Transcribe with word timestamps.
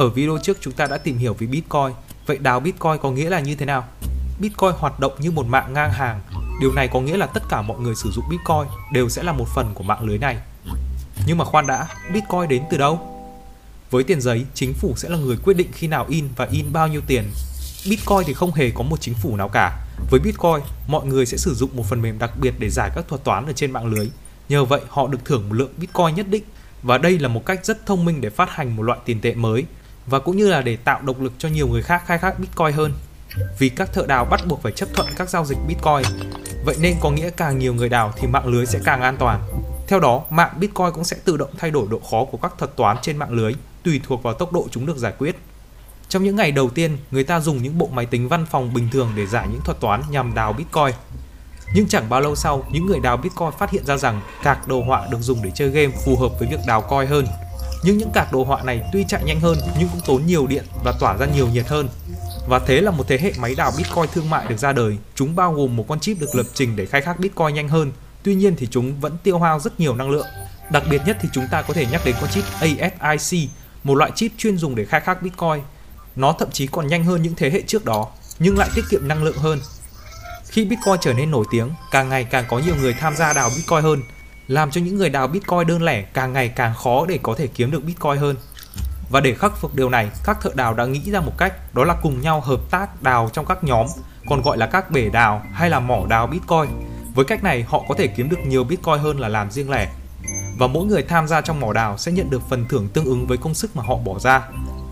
Ở 0.00 0.08
video 0.08 0.38
trước 0.42 0.58
chúng 0.60 0.72
ta 0.72 0.86
đã 0.86 0.98
tìm 0.98 1.18
hiểu 1.18 1.34
về 1.34 1.46
Bitcoin. 1.46 1.92
Vậy 2.26 2.38
đào 2.38 2.60
Bitcoin 2.60 2.98
có 3.02 3.10
nghĩa 3.10 3.30
là 3.30 3.40
như 3.40 3.54
thế 3.54 3.66
nào? 3.66 3.84
Bitcoin 4.40 4.72
hoạt 4.78 5.00
động 5.00 5.12
như 5.18 5.30
một 5.30 5.46
mạng 5.46 5.72
ngang 5.72 5.92
hàng. 5.92 6.20
Điều 6.60 6.72
này 6.72 6.88
có 6.88 7.00
nghĩa 7.00 7.16
là 7.16 7.26
tất 7.26 7.42
cả 7.48 7.62
mọi 7.62 7.78
người 7.80 7.94
sử 7.94 8.10
dụng 8.10 8.24
Bitcoin 8.30 8.68
đều 8.92 9.08
sẽ 9.08 9.22
là 9.22 9.32
một 9.32 9.44
phần 9.54 9.74
của 9.74 9.82
mạng 9.82 10.04
lưới 10.04 10.18
này. 10.18 10.38
Nhưng 11.26 11.38
mà 11.38 11.44
khoan 11.44 11.66
đã, 11.66 11.88
Bitcoin 12.12 12.48
đến 12.48 12.62
từ 12.70 12.78
đâu? 12.78 13.00
Với 13.90 14.04
tiền 14.04 14.20
giấy, 14.20 14.46
chính 14.54 14.74
phủ 14.74 14.94
sẽ 14.96 15.08
là 15.08 15.16
người 15.16 15.36
quyết 15.44 15.56
định 15.56 15.68
khi 15.72 15.86
nào 15.86 16.06
in 16.08 16.28
và 16.36 16.48
in 16.50 16.72
bao 16.72 16.88
nhiêu 16.88 17.00
tiền. 17.06 17.24
Bitcoin 17.90 18.20
thì 18.26 18.32
không 18.32 18.52
hề 18.52 18.70
có 18.70 18.82
một 18.82 19.00
chính 19.00 19.14
phủ 19.14 19.36
nào 19.36 19.48
cả. 19.48 19.86
Với 20.10 20.20
Bitcoin, 20.20 20.60
mọi 20.88 21.06
người 21.06 21.26
sẽ 21.26 21.36
sử 21.36 21.54
dụng 21.54 21.70
một 21.76 21.86
phần 21.88 22.02
mềm 22.02 22.18
đặc 22.18 22.30
biệt 22.40 22.54
để 22.58 22.70
giải 22.70 22.90
các 22.94 23.08
thuật 23.08 23.24
toán 23.24 23.46
ở 23.46 23.52
trên 23.52 23.70
mạng 23.70 23.86
lưới. 23.86 24.10
Nhờ 24.48 24.64
vậy, 24.64 24.80
họ 24.88 25.06
được 25.06 25.24
thưởng 25.24 25.48
một 25.48 25.54
lượng 25.54 25.72
Bitcoin 25.76 26.14
nhất 26.14 26.28
định 26.28 26.44
và 26.82 26.98
đây 26.98 27.18
là 27.18 27.28
một 27.28 27.46
cách 27.46 27.64
rất 27.64 27.86
thông 27.86 28.04
minh 28.04 28.20
để 28.20 28.30
phát 28.30 28.50
hành 28.50 28.76
một 28.76 28.82
loại 28.82 28.98
tiền 29.04 29.20
tệ 29.20 29.34
mới 29.34 29.64
và 30.10 30.18
cũng 30.18 30.36
như 30.36 30.48
là 30.48 30.62
để 30.62 30.76
tạo 30.76 31.00
động 31.02 31.22
lực 31.22 31.32
cho 31.38 31.48
nhiều 31.48 31.68
người 31.68 31.82
khác 31.82 32.02
khai 32.06 32.18
thác 32.18 32.38
Bitcoin 32.38 32.72
hơn. 32.72 32.92
Vì 33.58 33.68
các 33.68 33.92
thợ 33.92 34.06
đào 34.06 34.24
bắt 34.24 34.40
buộc 34.46 34.62
phải 34.62 34.72
chấp 34.72 34.88
thuận 34.94 35.08
các 35.16 35.28
giao 35.28 35.44
dịch 35.44 35.58
Bitcoin. 35.68 36.18
Vậy 36.64 36.76
nên 36.80 36.96
có 37.00 37.10
nghĩa 37.10 37.30
càng 37.30 37.58
nhiều 37.58 37.74
người 37.74 37.88
đào 37.88 38.12
thì 38.16 38.26
mạng 38.26 38.46
lưới 38.46 38.66
sẽ 38.66 38.78
càng 38.84 39.02
an 39.02 39.16
toàn. 39.16 39.40
Theo 39.88 40.00
đó, 40.00 40.22
mạng 40.30 40.50
Bitcoin 40.60 40.92
cũng 40.94 41.04
sẽ 41.04 41.16
tự 41.24 41.36
động 41.36 41.50
thay 41.58 41.70
đổi 41.70 41.86
độ 41.90 42.00
khó 42.10 42.24
của 42.24 42.38
các 42.38 42.52
thuật 42.58 42.76
toán 42.76 42.96
trên 43.02 43.16
mạng 43.16 43.32
lưới 43.32 43.52
tùy 43.82 44.00
thuộc 44.04 44.22
vào 44.22 44.34
tốc 44.34 44.52
độ 44.52 44.66
chúng 44.70 44.86
được 44.86 44.96
giải 44.96 45.12
quyết. 45.18 45.36
Trong 46.08 46.24
những 46.24 46.36
ngày 46.36 46.52
đầu 46.52 46.70
tiên, 46.70 46.98
người 47.10 47.24
ta 47.24 47.40
dùng 47.40 47.62
những 47.62 47.78
bộ 47.78 47.88
máy 47.92 48.06
tính 48.06 48.28
văn 48.28 48.46
phòng 48.46 48.74
bình 48.74 48.88
thường 48.92 49.12
để 49.16 49.26
giải 49.26 49.48
những 49.52 49.60
thuật 49.64 49.80
toán 49.80 50.02
nhằm 50.10 50.34
đào 50.34 50.52
Bitcoin. 50.52 50.94
Nhưng 51.74 51.88
chẳng 51.88 52.08
bao 52.08 52.20
lâu 52.20 52.34
sau, 52.34 52.64
những 52.72 52.86
người 52.86 53.00
đào 53.00 53.16
Bitcoin 53.16 53.50
phát 53.58 53.70
hiện 53.70 53.86
ra 53.86 53.96
rằng 53.96 54.20
cạc 54.42 54.68
đồ 54.68 54.82
họa 54.82 55.06
được 55.10 55.18
dùng 55.20 55.42
để 55.42 55.50
chơi 55.54 55.68
game 55.68 55.92
phù 56.04 56.16
hợp 56.16 56.28
với 56.38 56.48
việc 56.48 56.60
đào 56.66 56.80
coin 56.80 57.06
hơn. 57.06 57.26
Nhưng 57.82 57.98
những 57.98 58.10
cạc 58.14 58.32
đồ 58.32 58.44
họa 58.44 58.62
này 58.62 58.82
tuy 58.92 59.04
chạy 59.08 59.22
nhanh 59.24 59.40
hơn 59.40 59.58
nhưng 59.78 59.88
cũng 59.88 60.00
tốn 60.06 60.26
nhiều 60.26 60.46
điện 60.46 60.64
và 60.84 60.92
tỏa 61.00 61.16
ra 61.16 61.26
nhiều 61.26 61.48
nhiệt 61.48 61.66
hơn. 61.68 61.88
Và 62.48 62.58
thế 62.58 62.80
là 62.80 62.90
một 62.90 63.04
thế 63.08 63.18
hệ 63.18 63.32
máy 63.38 63.54
đào 63.54 63.72
Bitcoin 63.78 64.06
thương 64.12 64.30
mại 64.30 64.46
được 64.46 64.56
ra 64.56 64.72
đời. 64.72 64.96
Chúng 65.14 65.36
bao 65.36 65.54
gồm 65.54 65.76
một 65.76 65.84
con 65.88 66.00
chip 66.00 66.20
được 66.20 66.34
lập 66.34 66.46
trình 66.54 66.76
để 66.76 66.86
khai 66.86 67.00
thác 67.00 67.20
Bitcoin 67.20 67.54
nhanh 67.54 67.68
hơn. 67.68 67.92
Tuy 68.22 68.34
nhiên 68.34 68.56
thì 68.56 68.68
chúng 68.70 69.00
vẫn 69.00 69.16
tiêu 69.22 69.38
hao 69.38 69.60
rất 69.60 69.80
nhiều 69.80 69.94
năng 69.94 70.10
lượng. 70.10 70.26
Đặc 70.70 70.82
biệt 70.90 71.02
nhất 71.06 71.16
thì 71.20 71.28
chúng 71.32 71.46
ta 71.50 71.62
có 71.62 71.74
thể 71.74 71.86
nhắc 71.86 72.00
đến 72.04 72.14
con 72.20 72.30
chip 72.30 72.44
ASIC, 72.98 73.48
một 73.84 73.94
loại 73.94 74.10
chip 74.14 74.32
chuyên 74.38 74.58
dùng 74.58 74.74
để 74.74 74.84
khai 74.84 75.00
thác 75.00 75.22
Bitcoin. 75.22 75.60
Nó 76.16 76.32
thậm 76.32 76.50
chí 76.50 76.66
còn 76.66 76.86
nhanh 76.86 77.04
hơn 77.04 77.22
những 77.22 77.34
thế 77.36 77.50
hệ 77.50 77.62
trước 77.66 77.84
đó, 77.84 78.08
nhưng 78.38 78.58
lại 78.58 78.68
tiết 78.74 78.82
kiệm 78.90 79.08
năng 79.08 79.22
lượng 79.22 79.36
hơn. 79.36 79.60
Khi 80.48 80.64
Bitcoin 80.64 80.96
trở 81.00 81.12
nên 81.12 81.30
nổi 81.30 81.44
tiếng, 81.50 81.70
càng 81.90 82.08
ngày 82.08 82.24
càng 82.24 82.44
có 82.48 82.58
nhiều 82.58 82.76
người 82.76 82.94
tham 82.94 83.16
gia 83.16 83.32
đào 83.32 83.50
Bitcoin 83.56 83.82
hơn, 83.82 84.02
làm 84.50 84.70
cho 84.70 84.80
những 84.80 84.96
người 84.96 85.08
đào 85.08 85.26
Bitcoin 85.26 85.66
đơn 85.66 85.82
lẻ 85.82 86.02
càng 86.02 86.32
ngày 86.32 86.48
càng 86.48 86.74
khó 86.74 87.06
để 87.06 87.18
có 87.22 87.34
thể 87.34 87.46
kiếm 87.46 87.70
được 87.70 87.84
Bitcoin 87.84 88.16
hơn. 88.16 88.36
Và 89.10 89.20
để 89.20 89.34
khắc 89.34 89.56
phục 89.56 89.74
điều 89.74 89.90
này, 89.90 90.10
các 90.24 90.40
thợ 90.40 90.50
đào 90.54 90.74
đã 90.74 90.84
nghĩ 90.84 91.10
ra 91.10 91.20
một 91.20 91.32
cách, 91.38 91.74
đó 91.74 91.84
là 91.84 91.94
cùng 92.02 92.20
nhau 92.20 92.40
hợp 92.40 92.60
tác 92.70 93.02
đào 93.02 93.30
trong 93.32 93.46
các 93.46 93.64
nhóm, 93.64 93.86
còn 94.28 94.42
gọi 94.42 94.58
là 94.58 94.66
các 94.66 94.90
bể 94.90 95.08
đào 95.08 95.42
hay 95.52 95.70
là 95.70 95.80
mỏ 95.80 95.98
đào 96.08 96.26
Bitcoin. 96.26 96.70
Với 97.14 97.24
cách 97.24 97.44
này, 97.44 97.62
họ 97.68 97.84
có 97.88 97.94
thể 97.94 98.06
kiếm 98.06 98.28
được 98.28 98.38
nhiều 98.46 98.64
Bitcoin 98.64 98.98
hơn 98.98 99.20
là 99.20 99.28
làm 99.28 99.50
riêng 99.50 99.70
lẻ. 99.70 99.92
Và 100.58 100.66
mỗi 100.66 100.86
người 100.86 101.02
tham 101.02 101.28
gia 101.28 101.40
trong 101.40 101.60
mỏ 101.60 101.72
đào 101.72 101.98
sẽ 101.98 102.12
nhận 102.12 102.30
được 102.30 102.42
phần 102.48 102.64
thưởng 102.68 102.88
tương 102.88 103.04
ứng 103.04 103.26
với 103.26 103.38
công 103.38 103.54
sức 103.54 103.76
mà 103.76 103.82
họ 103.82 103.96
bỏ 103.96 104.18
ra. 104.18 104.42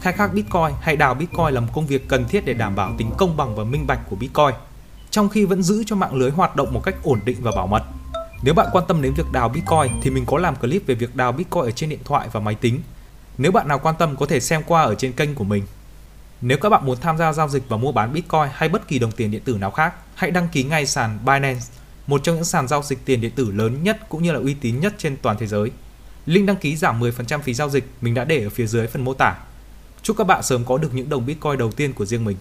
Khai 0.01 0.13
thác 0.13 0.35
Bitcoin 0.35 0.73
hay 0.81 0.97
đào 0.97 1.15
Bitcoin 1.15 1.55
là 1.55 1.61
một 1.61 1.73
công 1.75 1.87
việc 1.87 2.09
cần 2.09 2.29
thiết 2.29 2.45
để 2.45 2.55
đảm 2.55 2.77
bảo 2.77 2.93
tính 2.99 3.11
công 3.19 3.37
bằng 3.37 3.57
và 3.57 3.65
minh 3.65 3.87
bạch 3.87 4.01
của 4.11 4.17
Bitcoin, 4.17 4.55
trong 5.11 5.29
khi 5.29 5.45
vẫn 5.45 5.63
giữ 5.63 5.83
cho 5.87 5.97
mạng 5.97 6.15
lưới 6.15 6.31
hoạt 6.31 6.57
động 6.57 6.75
một 6.75 6.81
cách 6.85 6.95
ổn 7.03 7.21
định 7.25 7.37
và 7.41 7.51
bảo 7.57 7.67
mật. 7.67 7.83
Nếu 8.43 8.55
bạn 8.55 8.67
quan 8.73 8.85
tâm 8.89 9.03
đến 9.03 9.15
việc 9.15 9.33
đào 9.33 9.49
Bitcoin 9.49 10.01
thì 10.03 10.11
mình 10.11 10.27
có 10.27 10.39
làm 10.39 10.57
clip 10.57 10.87
về 10.87 10.95
việc 10.95 11.17
đào 11.17 11.33
Bitcoin 11.33 11.65
ở 11.65 11.71
trên 11.71 11.91
điện 11.91 11.99
thoại 12.05 12.29
và 12.33 12.41
máy 12.41 12.55
tính. 12.55 12.81
Nếu 13.39 13.53
bạn 13.53 13.69
nào 13.69 13.79
quan 13.79 13.95
tâm 13.99 14.17
có 14.17 14.27
thể 14.27 14.41
xem 14.41 14.63
qua 14.67 14.83
ở 14.83 14.95
trên 14.95 15.13
kênh 15.13 15.35
của 15.35 15.45
mình. 15.45 15.65
Nếu 16.41 16.59
các 16.59 16.69
bạn 16.69 16.87
muốn 16.87 17.01
tham 17.01 17.19
gia 17.19 17.33
giao 17.33 17.49
dịch 17.49 17.63
và 17.69 17.77
mua 17.77 17.93
bán 17.93 18.13
Bitcoin 18.13 18.49
hay 18.53 18.69
bất 18.69 18.89
kỳ 18.89 18.99
đồng 18.99 19.13
tiền 19.13 19.31
điện 19.31 19.43
tử 19.45 19.59
nào 19.61 19.71
khác, 19.71 19.95
hãy 20.15 20.31
đăng 20.31 20.49
ký 20.49 20.65
ngay 20.65 20.87
sàn 20.87 21.19
Binance, 21.25 21.61
một 22.07 22.21
trong 22.25 22.35
những 22.35 22.45
sàn 22.45 22.69
giao 22.69 22.83
dịch 22.83 22.99
tiền 23.05 23.21
điện 23.21 23.31
tử 23.31 23.51
lớn 23.51 23.83
nhất 23.83 24.09
cũng 24.09 24.23
như 24.23 24.33
là 24.33 24.39
uy 24.39 24.55
tín 24.55 24.81
nhất 24.81 24.95
trên 24.99 25.17
toàn 25.23 25.37
thế 25.41 25.47
giới. 25.47 25.71
Link 26.27 26.47
đăng 26.47 26.57
ký 26.57 26.77
giảm 26.77 27.01
10% 27.01 27.41
phí 27.41 27.55
giao 27.55 27.69
dịch 27.69 27.85
mình 28.01 28.15
đã 28.15 28.25
để 28.25 28.45
ở 28.45 28.51
phía 28.51 28.67
dưới 28.67 28.87
phần 28.87 29.05
mô 29.05 29.15
tả. 29.15 29.37
Chúc 30.03 30.17
các 30.17 30.27
bạn 30.27 30.43
sớm 30.43 30.65
có 30.65 30.79
được 30.79 30.95
những 30.95 31.09
đồng 31.09 31.27
Bitcoin 31.27 31.59
đầu 31.59 31.73
tiên 31.73 31.93
của 31.93 32.05
riêng 32.05 32.25
mình. 32.25 32.37